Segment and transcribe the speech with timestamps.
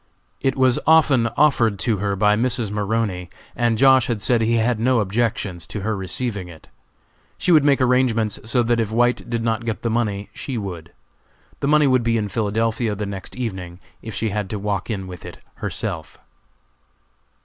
[0.41, 2.71] It was often offered to her by Mrs.
[2.71, 4.07] Maroney, and Josh.
[4.07, 6.69] had said he had no objections to her receiving it.
[7.37, 10.91] She would make arrangements so that if White did not get the money, she would.
[11.59, 15.05] The money would be in Philadelphia the next evening if she had to walk in
[15.05, 16.17] with it herself.